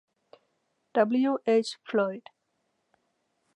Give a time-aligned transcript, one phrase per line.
[0.95, 1.37] W.
[1.45, 1.77] H.
[1.83, 2.23] Floyd.